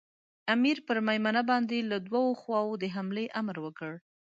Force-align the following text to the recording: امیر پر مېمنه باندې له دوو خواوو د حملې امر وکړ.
امیر 0.53 0.77
پر 0.87 0.97
مېمنه 1.07 1.41
باندې 1.49 1.77
له 1.91 1.97
دوو 2.07 2.23
خواوو 2.41 2.79
د 2.81 2.83
حملې 2.95 3.25
امر 3.39 3.55
وکړ. 3.65 3.91